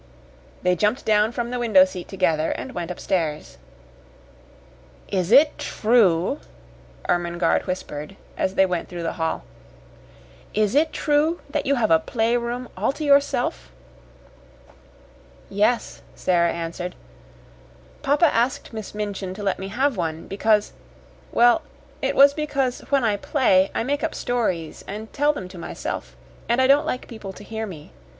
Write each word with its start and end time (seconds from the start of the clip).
They 0.63 0.75
jumped 0.75 1.05
down 1.05 1.31
from 1.31 1.51
the 1.51 1.59
window 1.59 1.85
seat 1.85 2.07
together, 2.07 2.49
and 2.49 2.71
went 2.71 2.89
upstairs. 2.89 3.59
"Is 5.09 5.31
it 5.31 5.59
true," 5.59 6.39
Ermengarde 7.07 7.67
whispered, 7.67 8.15
as 8.35 8.55
they 8.55 8.65
went 8.65 8.89
through 8.89 9.03
the 9.03 9.13
hall 9.21 9.43
"is 10.55 10.73
it 10.73 10.91
true 10.91 11.39
that 11.51 11.67
you 11.67 11.75
have 11.75 11.91
a 11.91 11.99
playroom 11.99 12.67
all 12.75 12.91
to 12.93 13.03
yourself?" 13.03 13.69
"Yes," 15.51 16.01
Sara 16.15 16.51
answered. 16.51 16.95
"Papa 18.01 18.33
asked 18.33 18.73
Miss 18.73 18.95
Minchin 18.95 19.35
to 19.35 19.43
let 19.43 19.59
me 19.59 19.67
have 19.67 19.97
one, 19.97 20.25
because 20.27 20.73
well, 21.31 21.61
it 22.01 22.15
was 22.15 22.33
because 22.33 22.79
when 22.89 23.03
I 23.03 23.17
play 23.17 23.69
I 23.75 23.83
make 23.83 24.03
up 24.03 24.15
stories 24.15 24.83
and 24.87 25.13
tell 25.13 25.31
them 25.31 25.47
to 25.49 25.59
myself, 25.59 26.15
and 26.49 26.59
I 26.59 26.65
don't 26.65 26.87
like 26.87 27.07
people 27.07 27.33
to 27.33 27.43
hear 27.43 27.67
me. 27.67 27.91